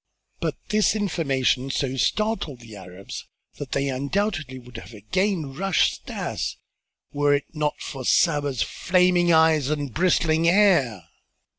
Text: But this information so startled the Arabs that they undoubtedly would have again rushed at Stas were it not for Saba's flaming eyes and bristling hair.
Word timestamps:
But 0.39 0.55
this 0.69 0.95
information 0.95 1.69
so 1.69 1.95
startled 1.95 2.61
the 2.61 2.75
Arabs 2.75 3.27
that 3.59 3.73
they 3.73 3.87
undoubtedly 3.89 4.57
would 4.57 4.77
have 4.77 4.93
again 4.95 5.53
rushed 5.53 6.09
at 6.09 6.39
Stas 6.39 6.57
were 7.13 7.35
it 7.35 7.45
not 7.53 7.79
for 7.79 8.03
Saba's 8.03 8.63
flaming 8.63 9.31
eyes 9.31 9.69
and 9.69 9.93
bristling 9.93 10.45
hair. 10.45 11.07